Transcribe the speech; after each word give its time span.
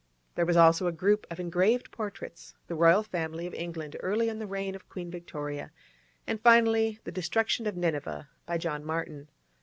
There 0.33 0.47
was 0.47 0.57
also 0.57 0.87
a 0.87 0.91
group 0.91 1.27
of 1.29 1.39
engraved 1.39 1.91
portraits, 1.91 2.55
the 2.65 2.73
Royal 2.73 3.03
Family 3.03 3.45
of 3.45 3.53
England 3.53 3.95
early 3.99 4.29
in 4.29 4.39
the 4.39 4.47
reign 4.47 4.73
of 4.73 4.89
Queen 4.89 5.11
Victoria; 5.11 5.71
and 6.25 6.41
finally, 6.41 6.97
'The 7.03 7.11
Destruction 7.11 7.67
of 7.67 7.77
Nineveh,' 7.77 8.27
by 8.47 8.57
John 8.57 8.83
Martin. 8.83 9.29